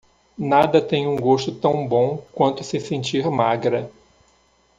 [0.35, 3.87] Nada tem um gosto tão bom quanto se sentir magra